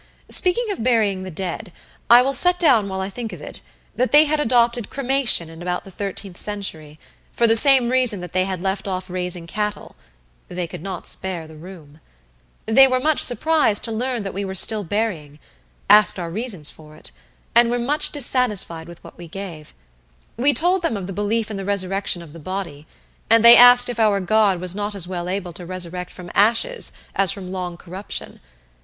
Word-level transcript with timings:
Speaking 0.29 0.71
of 0.71 0.81
burying 0.81 1.21
the 1.21 1.29
dead, 1.29 1.71
I 2.09 2.23
will 2.23 2.33
set 2.33 2.57
down 2.57 2.89
while 2.89 3.01
I 3.01 3.09
think 3.11 3.31
of 3.33 3.39
it, 3.39 3.61
that 3.95 4.11
they 4.11 4.23
had 4.25 4.39
adopted 4.39 4.89
cremation 4.89 5.47
in 5.47 5.61
about 5.61 5.83
the 5.83 5.91
thirteenth 5.91 6.39
century, 6.39 6.99
for 7.31 7.45
the 7.45 7.55
same 7.55 7.89
reason 7.89 8.19
that 8.21 8.33
they 8.33 8.45
had 8.45 8.63
left 8.63 8.87
off 8.87 9.11
raising 9.11 9.45
cattle 9.45 9.95
they 10.47 10.65
could 10.65 10.81
not 10.81 11.05
spare 11.05 11.45
the 11.47 11.55
room. 11.55 11.99
They 12.65 12.87
were 12.87 12.99
much 12.99 13.19
surprised 13.21 13.83
to 13.83 13.91
learn 13.91 14.23
that 14.23 14.33
we 14.33 14.43
were 14.43 14.55
still 14.55 14.83
burying 14.83 15.37
asked 15.87 16.17
our 16.17 16.31
reasons 16.31 16.71
for 16.71 16.95
it, 16.95 17.11
and 17.53 17.69
were 17.69 17.77
much 17.77 18.11
dissatisfied 18.11 18.87
with 18.87 19.03
what 19.03 19.19
we 19.19 19.27
gave. 19.27 19.71
We 20.35 20.51
told 20.51 20.81
them 20.81 20.97
of 20.97 21.05
the 21.05 21.13
belief 21.13 21.51
in 21.51 21.57
the 21.57 21.63
resurrection 21.63 22.23
of 22.23 22.33
the 22.33 22.39
body, 22.39 22.87
and 23.29 23.45
they 23.45 23.55
asked 23.55 23.87
if 23.87 23.99
our 23.99 24.19
God 24.19 24.59
was 24.59 24.73
not 24.73 24.95
as 24.95 25.07
well 25.07 25.29
able 25.29 25.53
to 25.53 25.63
resurrect 25.67 26.11
from 26.11 26.31
ashes 26.33 26.91
as 27.15 27.31
from 27.31 27.51
long 27.51 27.77
corruption. 27.77 28.39